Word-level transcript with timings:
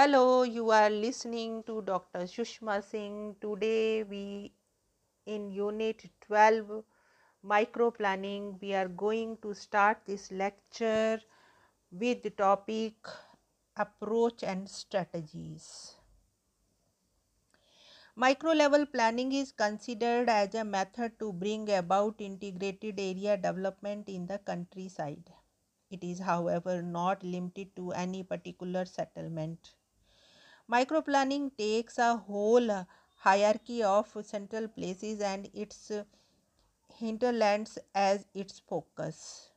Hello, 0.00 0.44
you 0.44 0.70
are 0.70 0.88
listening 0.88 1.62
to 1.64 1.82
Dr. 1.82 2.20
Shushma 2.20 2.82
Singh. 2.82 3.36
Today 3.38 4.02
we 4.02 4.50
in 5.26 5.50
unit 5.50 6.04
12 6.26 6.84
micro 7.42 7.90
planning 7.90 8.56
we 8.62 8.72
are 8.72 8.88
going 8.88 9.36
to 9.42 9.52
start 9.52 9.98
this 10.06 10.32
lecture 10.32 11.20
with 11.92 12.22
the 12.22 12.30
topic 12.30 12.94
approach 13.76 14.42
and 14.42 14.70
strategies. 14.70 15.96
Micro 18.16 18.52
level 18.52 18.86
planning 18.86 19.32
is 19.32 19.52
considered 19.52 20.30
as 20.30 20.54
a 20.54 20.64
method 20.64 21.18
to 21.18 21.30
bring 21.30 21.70
about 21.70 22.14
integrated 22.20 22.98
area 22.98 23.36
development 23.36 24.08
in 24.08 24.26
the 24.26 24.38
countryside. 24.38 25.30
It 25.90 26.02
is, 26.02 26.20
however, 26.20 26.80
not 26.80 27.22
limited 27.22 27.76
to 27.76 27.92
any 27.92 28.22
particular 28.22 28.86
settlement. 28.86 29.74
Microplanning 30.70 31.50
takes 31.58 31.98
a 31.98 32.16
whole 32.16 32.86
hierarchy 33.16 33.82
of 33.82 34.06
central 34.22 34.68
places 34.68 35.20
and 35.20 35.50
its 35.52 35.90
hinterlands 36.94 37.76
as 37.92 38.24
its 38.34 38.60
focus. 38.60 39.50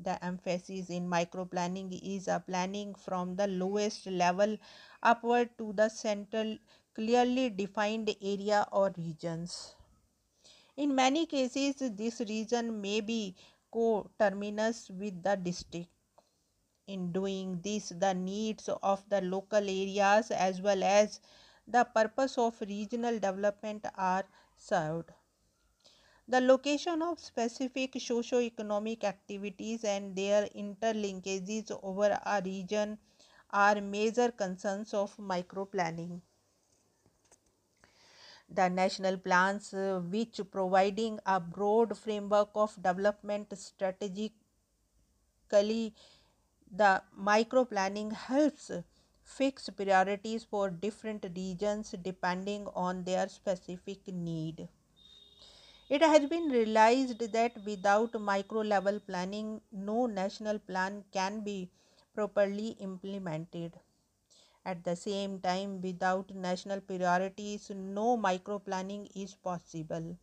The 0.00 0.24
emphasis 0.24 0.88
in 0.88 1.08
microplanning 1.08 1.98
is 2.00 2.28
a 2.28 2.38
planning 2.46 2.94
from 2.94 3.34
the 3.34 3.48
lowest 3.48 4.06
level 4.06 4.56
upward 5.02 5.50
to 5.58 5.72
the 5.72 5.88
central 5.88 6.56
clearly 6.94 7.50
defined 7.50 8.14
area 8.22 8.64
or 8.70 8.92
regions. 8.96 9.74
In 10.76 10.94
many 10.94 11.26
cases, 11.26 11.74
this 11.78 12.20
region 12.20 12.80
may 12.80 13.00
be 13.00 13.34
co-terminus 13.72 14.90
with 14.90 15.24
the 15.24 15.34
district 15.34 15.88
in 16.92 17.10
doing 17.12 17.60
this, 17.62 17.88
the 17.88 18.12
needs 18.14 18.68
of 18.82 19.08
the 19.08 19.20
local 19.22 19.58
areas 19.58 20.30
as 20.30 20.60
well 20.60 20.82
as 20.84 21.20
the 21.66 21.84
purpose 21.84 22.38
of 22.38 22.60
regional 22.60 23.18
development 23.18 23.86
are 23.96 24.24
served. 24.56 25.10
The 26.28 26.40
location 26.40 27.02
of 27.02 27.18
specific 27.18 28.00
socio-economic 28.00 29.04
activities 29.04 29.84
and 29.84 30.14
their 30.16 30.46
interlinkages 30.56 31.70
over 31.82 32.18
a 32.24 32.42
region 32.44 32.98
are 33.50 33.80
major 33.80 34.30
concerns 34.30 34.94
of 34.94 35.16
microplanning. 35.16 36.20
The 38.48 38.68
national 38.68 39.16
plans, 39.18 39.74
uh, 39.74 40.00
which 40.04 40.40
providing 40.50 41.18
a 41.26 41.40
broad 41.40 41.96
framework 41.98 42.50
of 42.54 42.74
development 42.82 43.52
strategically 43.58 44.34
the 46.72 47.02
micro 47.14 47.64
planning 47.64 48.10
helps 48.10 48.70
fix 49.22 49.68
priorities 49.70 50.44
for 50.44 50.70
different 50.70 51.24
regions 51.36 51.94
depending 52.02 52.66
on 52.74 53.04
their 53.04 53.28
specific 53.28 54.08
need. 54.08 54.68
It 55.88 56.02
has 56.02 56.28
been 56.28 56.48
realized 56.48 57.20
that 57.20 57.64
without 57.64 58.20
micro 58.20 58.62
level 58.62 58.98
planning, 58.98 59.60
no 59.70 60.06
national 60.06 60.58
plan 60.58 61.04
can 61.12 61.44
be 61.44 61.70
properly 62.16 62.70
implemented. 62.80 63.78
At 64.64 64.84
the 64.84 64.96
same 64.96 65.40
time, 65.40 65.80
without 65.82 66.30
national 66.34 66.80
priorities, 66.82 67.70
no 67.70 68.16
micro 68.16 68.58
planning 68.60 69.08
is 69.14 69.34
possible. 69.34 70.18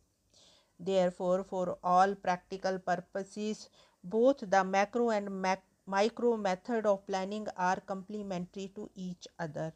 Therefore, 0.80 1.44
for 1.44 1.78
all 1.84 2.14
practical 2.16 2.78
purposes, 2.78 3.70
both 4.04 4.40
the 4.40 4.64
macro 4.64 5.10
and 5.10 5.30
mac- 5.42 5.64
micro 5.94 6.36
method 6.36 6.86
of 6.86 7.06
planning 7.06 7.46
are 7.56 7.80
complementary 7.92 8.68
to 8.74 8.90
each 8.94 9.26
other 9.38 9.72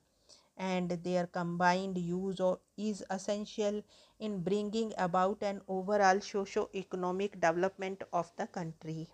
and 0.56 0.90
their 1.02 1.26
combined 1.26 1.98
use 1.98 2.40
is 2.76 3.02
essential 3.10 3.82
in 4.20 4.40
bringing 4.42 4.92
about 4.98 5.42
an 5.42 5.60
overall 5.66 6.20
socio-economic 6.20 7.40
development 7.40 8.02
of 8.12 8.30
the 8.36 8.46
country. 8.46 9.08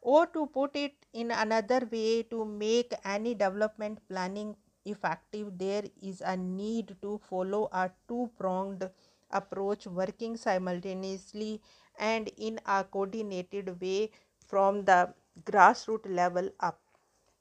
Or 0.00 0.26
to 0.26 0.46
put 0.46 0.76
it 0.76 0.94
in 1.12 1.30
another 1.30 1.88
way 1.90 2.24
to 2.24 2.44
make 2.44 2.92
any 3.04 3.34
development 3.34 4.00
planning 4.08 4.56
effective 4.84 5.56
there 5.56 5.84
is 6.02 6.20
a 6.20 6.36
need 6.36 6.94
to 7.00 7.18
follow 7.28 7.68
a 7.72 7.90
two 8.06 8.30
pronged 8.38 8.88
approach 9.30 9.86
working 9.86 10.36
simultaneously 10.36 11.62
and 11.98 12.28
in 12.36 12.60
a 12.66 12.84
coordinated 12.84 13.80
way 13.80 14.10
from 14.46 14.84
the 14.84 15.14
grassroots 15.42 16.08
level 16.08 16.50
up 16.60 16.80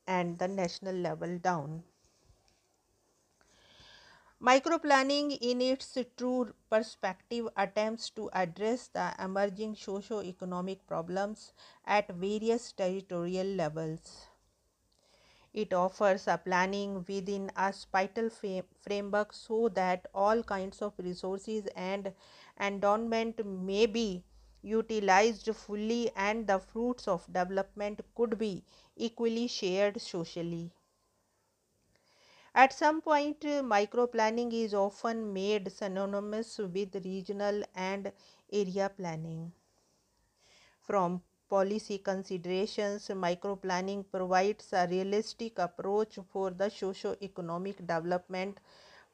and 0.07 0.39
the 0.39 0.47
national 0.47 0.95
level 0.95 1.37
down. 1.37 1.83
Microplanning, 4.41 5.37
in 5.39 5.61
its 5.61 5.97
true 6.17 6.53
perspective, 6.69 7.47
attempts 7.55 8.09
to 8.09 8.29
address 8.33 8.87
the 8.87 9.13
emerging 9.17 9.73
socio-economic 9.75 10.85
problems 10.85 11.53
at 11.85 12.09
various 12.09 12.73
territorial 12.73 13.47
levels. 13.47 14.27
It 15.53 15.71
offers 15.71 16.27
a 16.27 16.37
planning 16.37 17.05
within 17.07 17.51
a 17.55 17.71
spatial 17.71 18.29
framework 18.81 19.31
so 19.31 19.69
that 19.69 20.07
all 20.13 20.43
kinds 20.43 20.81
of 20.81 20.93
resources 20.97 21.67
and 21.75 22.11
endowment 22.59 23.45
may 23.45 23.85
be 23.85 24.25
utilized 24.63 25.53
fully 25.55 26.09
and 26.15 26.47
the 26.47 26.57
fruits 26.59 27.07
of 27.07 27.31
development 27.31 28.01
could 28.15 28.39
be 28.39 28.63
equally 28.95 29.47
shared 29.47 30.01
socially. 30.01 30.71
At 32.55 32.73
some 32.73 33.01
point, 33.01 33.43
uh, 33.45 33.61
microplanning 33.61 34.53
is 34.53 34.73
often 34.73 35.33
made 35.33 35.71
synonymous 35.71 36.57
with 36.57 36.95
regional 37.03 37.63
and 37.75 38.11
area 38.51 38.89
planning. 38.89 39.51
From 40.81 41.23
policy 41.49 41.97
considerations, 41.97 43.07
microplanning 43.07 44.05
provides 44.11 44.71
a 44.73 44.87
realistic 44.87 45.57
approach 45.59 46.19
for 46.31 46.51
the 46.51 46.69
socio-economic 46.69 47.77
development, 47.87 48.59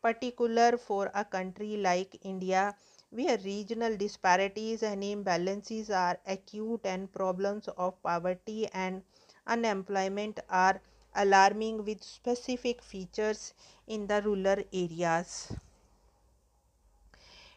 particular 0.01 0.77
for 0.77 1.11
a 1.13 1.23
country 1.25 1.77
like 1.77 2.19
India 2.23 2.75
where 3.11 3.37
regional 3.39 3.97
disparities 3.97 4.83
and 4.83 5.01
imbalances 5.03 5.89
are 5.89 6.19
acute 6.27 6.81
and 6.85 7.11
problems 7.11 7.67
of 7.69 8.01
poverty 8.03 8.67
and 8.73 9.03
unemployment 9.47 10.39
are 10.49 10.81
alarming 11.15 11.83
with 11.85 12.03
specific 12.03 12.81
features 12.83 13.53
in 13.87 14.05
the 14.07 14.21
rural 14.21 14.63
areas. 14.71 15.51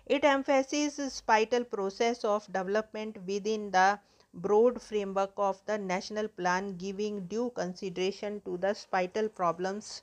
It 0.07 0.25
emphasizes 0.25 1.13
spatial 1.13 1.65
process 1.65 2.25
of 2.25 2.47
development 2.47 3.19
within 3.27 3.71
the 3.73 4.01
broad 4.33 4.81
framework 4.81 5.33
of 5.37 5.61
the 5.67 5.77
national 5.77 6.29
plan 6.29 6.77
giving 6.77 7.27
due 7.27 7.51
consideration 7.51 8.41
to 8.43 8.57
the 8.59 8.75
spatial 8.75 9.29
problems 9.29 10.03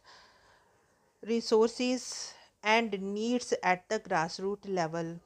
resources 1.22 2.34
and 2.62 2.92
needs 3.02 3.54
at 3.64 3.88
the 3.88 4.00
grassroots 4.02 4.68
level 4.68 5.20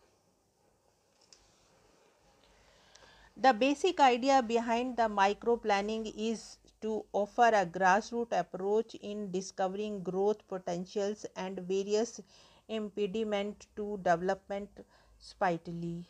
The 3.36 3.54
basic 3.54 4.00
idea 4.00 4.42
behind 4.42 4.98
the 4.98 5.10
micro 5.10 5.58
planning 5.58 6.06
is 6.06 6.58
to 6.82 7.06
offer 7.14 7.48
a 7.54 7.66
grassroots 7.66 8.32
approach 8.40 8.96
in 8.96 9.32
discovering 9.32 10.02
growth 10.04 10.48
potentials 10.48 11.26
and 11.36 11.60
various 11.60 12.22
impediments 12.68 13.68
to 13.76 13.98
development 13.98 14.70
spatially. 15.20 16.08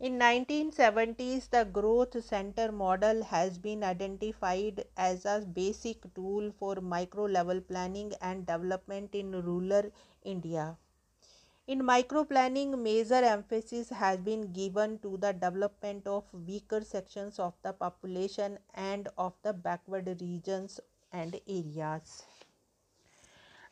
In 0.00 0.18
1970s, 0.18 1.48
the 1.48 1.64
growth 1.64 2.24
center 2.24 2.72
model 2.72 3.22
has 3.22 3.56
been 3.58 3.84
identified 3.84 4.84
as 4.96 5.24
a 5.24 5.40
basic 5.40 6.12
tool 6.14 6.50
for 6.58 6.76
micro 6.80 7.24
level 7.24 7.60
planning 7.60 8.12
and 8.20 8.44
development 8.46 9.14
in 9.14 9.30
rural 9.30 9.90
India. 10.24 10.76
In 11.68 11.78
microplanning, 11.80 12.76
major 12.82 13.22
emphasis 13.22 13.88
has 13.90 14.18
been 14.18 14.52
given 14.52 14.98
to 14.98 15.16
the 15.16 15.32
development 15.32 16.08
of 16.08 16.24
weaker 16.34 16.80
sections 16.80 17.38
of 17.38 17.54
the 17.62 17.72
population 17.72 18.58
and 18.74 19.08
of 19.16 19.34
the 19.42 19.52
backward 19.52 20.20
regions 20.20 20.80
and 21.12 21.38
areas. 21.46 22.24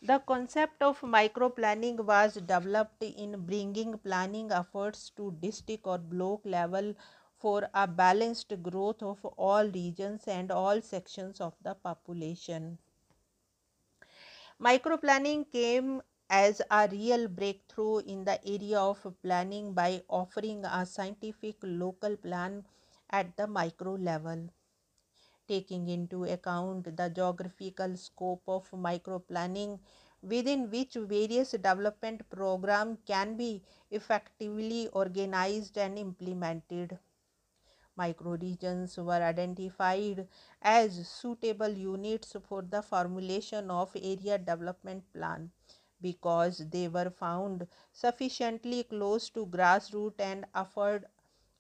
The 0.02 0.20
concept 0.20 0.82
of 0.82 1.00
microplanning 1.00 2.04
was 2.04 2.34
developed 2.34 3.02
in 3.02 3.44
bringing 3.44 3.98
planning 3.98 4.52
efforts 4.52 5.10
to 5.16 5.37
district 5.40 5.84
or 5.84 5.98
block 5.98 6.42
level 6.44 6.94
for 7.38 7.69
a 7.75 7.88
balanced 7.88 8.54
growth 8.62 9.02
of 9.02 9.25
all 9.37 9.66
regions 9.69 10.28
and 10.28 10.52
all 10.52 10.81
sections 10.81 11.40
of 11.40 11.54
the 11.62 11.75
population. 11.75 12.78
Microplanning 14.60 15.50
came 15.50 16.02
as 16.30 16.62
a 16.70 16.88
real 16.90 17.28
breakthrough 17.28 17.98
in 17.98 18.24
the 18.24 18.40
area 18.46 18.80
of 18.80 19.06
planning 19.22 19.74
by 19.74 20.02
offering 20.08 20.64
a 20.64 20.86
scientific 20.86 21.56
local 21.62 22.16
plan 22.16 22.64
at 23.10 23.36
the 23.36 23.46
micro 23.46 23.94
level. 23.96 24.48
taking 25.46 25.86
into 25.88 26.24
account 26.24 26.96
the 26.96 27.10
geographical 27.10 27.94
scope 27.94 28.42
of 28.48 28.72
micro 28.72 29.18
planning, 29.18 29.78
within 30.22 30.70
which 30.70 30.94
various 30.94 31.50
development 31.50 32.22
programs 32.30 32.98
can 33.06 33.36
be 33.36 33.62
effectively 33.90 34.88
organized 34.88 35.76
and 35.76 35.98
implemented. 35.98 36.98
Microregions 37.96 38.98
were 38.98 39.22
identified 39.22 40.26
as 40.60 41.06
suitable 41.06 41.68
units 41.68 42.34
for 42.48 42.62
the 42.62 42.82
formulation 42.82 43.70
of 43.70 43.94
area 43.94 44.38
development 44.38 45.04
plan 45.12 45.52
because 46.00 46.58
they 46.70 46.88
were 46.88 47.11
found 47.11 47.67
sufficiently 47.93 48.85
close 48.85 49.31
to 49.31 49.47
grassroots 49.47 50.20
and 50.20 50.47
offered 50.55 51.06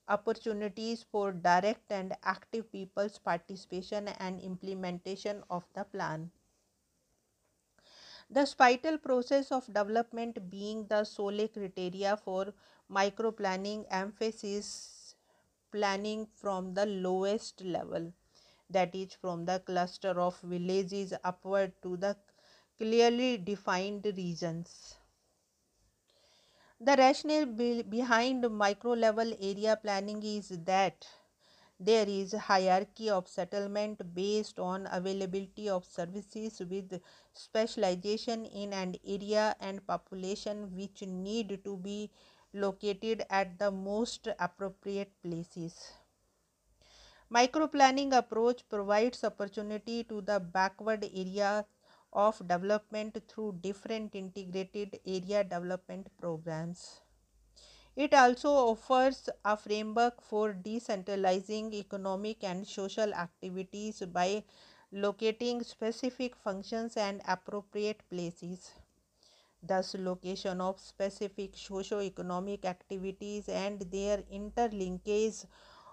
opportunities 0.08 1.02
for 1.02 1.32
direct 1.32 1.90
and 1.92 2.16
active 2.24 2.70
people's 2.72 3.18
participation 3.18 4.08
and 4.08 4.40
implementation 4.40 5.42
of 5.50 5.64
the 5.74 5.84
plan. 5.84 6.30
The 8.28 8.44
spital 8.46 8.98
process 8.98 9.52
of 9.52 9.66
development 9.66 10.50
being 10.50 10.86
the 10.86 11.04
sole 11.04 11.46
criteria 11.46 12.16
for 12.16 12.54
microplanning 12.90 13.86
emphasis 13.90 15.14
planning 15.70 16.26
from 16.26 16.74
the 16.74 16.86
lowest 16.86 17.60
level 17.60 18.12
that 18.70 18.94
is 18.94 19.14
from 19.14 19.44
the 19.44 19.60
cluster 19.60 20.20
of 20.20 20.40
villages 20.40 21.12
upward 21.24 21.72
to 21.82 21.96
the 21.96 22.16
clearly 22.80 23.36
defined 23.36 24.06
regions. 24.16 24.96
The 26.80 26.96
rationale 26.96 27.44
be 27.44 27.82
behind 27.82 28.48
micro 28.50 28.92
level 28.92 29.34
area 29.38 29.76
planning 29.76 30.22
is 30.22 30.48
that 30.64 31.06
there 31.78 32.06
is 32.08 32.32
hierarchy 32.32 33.10
of 33.10 33.28
settlement 33.28 34.14
based 34.14 34.58
on 34.58 34.88
availability 34.90 35.68
of 35.68 35.84
services 35.84 36.62
with 36.70 36.98
specialization 37.34 38.46
in 38.46 38.72
an 38.72 38.94
area 39.06 39.54
and 39.60 39.86
population 39.86 40.74
which 40.74 41.02
need 41.02 41.60
to 41.64 41.76
be 41.76 42.10
located 42.54 43.26
at 43.28 43.58
the 43.58 43.70
most 43.70 44.26
appropriate 44.38 45.12
places. 45.22 45.92
Micro 47.28 47.66
planning 47.66 48.14
approach 48.14 48.66
provides 48.70 49.22
opportunity 49.22 50.02
to 50.04 50.22
the 50.22 50.40
backward 50.40 51.04
area 51.14 51.66
of 52.12 52.38
development 52.48 53.16
through 53.28 53.58
different 53.60 54.14
integrated 54.14 54.98
area 55.06 55.44
development 55.44 56.08
programs. 56.18 57.00
It 57.96 58.14
also 58.14 58.50
offers 58.50 59.28
a 59.44 59.56
framework 59.56 60.22
for 60.22 60.54
decentralizing 60.54 61.72
economic 61.74 62.44
and 62.44 62.66
social 62.66 63.12
activities 63.14 64.00
by 64.00 64.44
locating 64.92 65.62
specific 65.62 66.34
functions 66.36 66.96
and 66.96 67.20
appropriate 67.28 68.02
places. 68.08 68.70
Thus, 69.62 69.94
location 69.94 70.60
of 70.60 70.80
specific 70.80 71.56
socio-economic 71.56 72.64
activities 72.64 73.48
and 73.48 73.80
their 73.92 74.22
interlinkage 74.32 75.44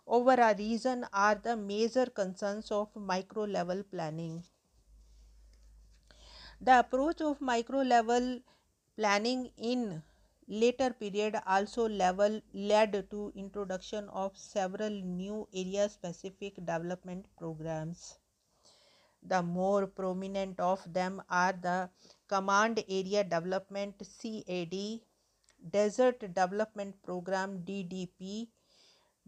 over 0.08 0.34
a 0.34 0.56
region 0.56 1.06
are 1.12 1.36
the 1.36 1.58
major 1.58 2.06
concerns 2.06 2.72
of 2.72 2.96
micro 2.96 3.44
level 3.44 3.84
planning. 3.84 4.44
The 6.60 6.80
approach 6.80 7.22
of 7.22 7.40
micro 7.40 7.82
level 7.82 8.40
planning 8.96 9.52
in 9.58 10.02
later 10.48 10.92
period 10.92 11.36
also 11.46 11.88
level 11.88 12.42
led 12.54 13.10
to 13.12 13.32
introduction 13.36 14.10
of 14.10 14.36
several 14.36 14.90
new 14.90 15.48
area 15.54 15.88
specific 15.88 16.56
development 16.56 17.28
programs. 17.38 18.18
The 19.22 19.44
more 19.44 19.88
prominent 19.88 20.60
of 20.60 20.82
them 20.92 21.22
are 21.30 21.54
the 21.54 21.90
Command 22.28 22.84
Area 22.90 23.24
Development 23.24 23.94
CAD, 24.00 25.02
Desert 25.70 26.20
Development 26.34 26.96
Program 27.04 27.60
DDP, 27.66 28.48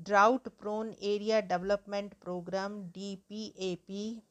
Drought 0.01 0.47
Prone 0.57 0.95
Area 1.01 1.41
Development 1.41 2.19
Program 2.19 2.91
DPAP, 2.91 4.21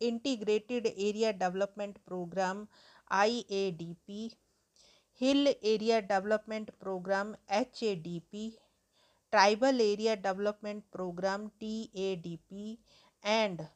Integrated 0.00 0.86
Area 0.96 1.32
Development 1.32 1.98
Program 2.06 2.68
IADP, 3.12 4.34
Hill 5.12 5.54
Area 5.62 6.02
Development 6.02 6.68
Program 6.80 7.36
HADP, 7.50 8.54
Tribal 9.30 9.80
Area 9.80 10.16
Development 10.16 10.82
Program 10.90 11.50
TADP, 11.60 12.78
and 13.22 13.68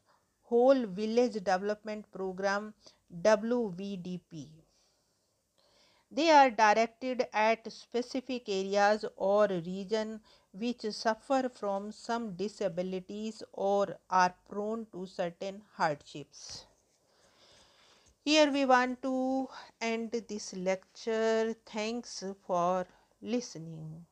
Whole 0.43 0.85
Village 0.85 1.33
Development 1.43 2.05
Program 2.11 2.73
WVDP. 3.21 4.47
They 6.11 6.31
are 6.31 6.49
directed 6.49 7.27
at 7.33 7.71
specific 7.71 8.49
areas 8.49 9.05
or 9.15 9.47
region 9.47 10.21
which 10.53 10.81
suffer 10.91 11.49
from 11.49 11.91
some 11.91 12.35
disabilities 12.35 13.43
or 13.53 13.97
are 14.09 14.35
prone 14.47 14.85
to 14.91 15.05
certain 15.05 15.63
hardships. 15.75 16.65
Here 18.23 18.49
we 18.49 18.65
want 18.65 19.01
to 19.01 19.49
end 19.81 20.11
this 20.11 20.53
lecture. 20.53 21.53
Thanks 21.65 22.23
for 22.45 22.87
listening. 23.21 24.05